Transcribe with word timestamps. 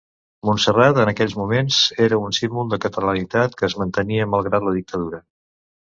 Montserrat, 0.47 0.99
en 1.03 1.11
aquells 1.11 1.35
moments, 1.41 1.77
era 2.07 2.19
un 2.29 2.35
símbol 2.39 2.73
de 2.73 2.81
catalanitat 2.89 3.57
que 3.61 3.71
es 3.71 3.79
mantenia 3.85 4.31
malgrat 4.37 4.71
la 4.71 4.79
dictadura. 4.81 5.27